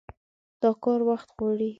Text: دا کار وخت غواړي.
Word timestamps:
دا 0.61 0.69
کار 0.83 0.99
وخت 1.09 1.29
غواړي. 1.37 1.69